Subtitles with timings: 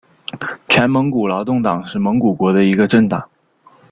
[0.67, 3.29] 全蒙古劳动党是蒙古国的一个政党。